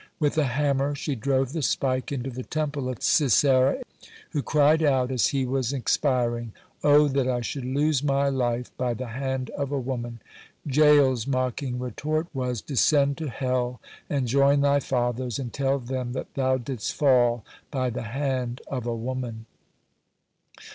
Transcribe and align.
With 0.19 0.35
a 0.35 0.45
hammer 0.45 0.95
she 0.95 1.13
drove 1.13 1.53
the 1.53 1.61
spike 1.61 2.11
into 2.11 2.31
the 2.31 2.41
temple 2.41 2.89
of 2.89 3.03
Sisera, 3.03 3.83
who 4.31 4.41
cried 4.41 4.81
out 4.81 5.11
as 5.11 5.27
he 5.27 5.45
was 5.45 5.71
expiring: 5.73 6.53
"O 6.83 7.07
that 7.07 7.27
I 7.27 7.41
should 7.41 7.65
lose 7.65 8.01
my 8.01 8.27
life 8.27 8.75
by 8.79 8.95
the 8.95 9.09
hand 9.09 9.51
of 9.51 9.71
a 9.71 9.77
woman!" 9.77 10.19
Jael's 10.65 11.27
mocking 11.27 11.77
retort 11.77 12.25
was: 12.33 12.63
"Descend 12.63 13.15
to 13.19 13.29
hell 13.29 13.79
and 14.09 14.27
join 14.27 14.61
thy 14.61 14.79
fathers, 14.79 15.37
and 15.37 15.53
tell 15.53 15.77
them 15.77 16.13
that 16.13 16.33
thou 16.33 16.57
didst 16.57 16.93
fall 16.95 17.45
by 17.69 17.91
the 17.91 18.01
hand 18.09 18.59
of 18.69 18.87
a 18.87 18.95
woman." 18.95 19.45